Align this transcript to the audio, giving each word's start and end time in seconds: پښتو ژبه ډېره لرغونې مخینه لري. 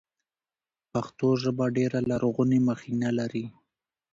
پښتو 0.91 1.27
ژبه 1.41 1.65
ډېره 1.77 1.99
لرغونې 2.09 2.59
مخینه 2.69 3.09
لري. 3.19 3.45